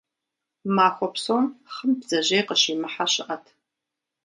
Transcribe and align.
Махуэ 0.75 1.07
псом 1.13 1.45
хъым 1.73 1.91
бдзэжьей 1.99 2.43
къыщимыхьэ 2.47 3.05
щыӏэт. 3.13 3.45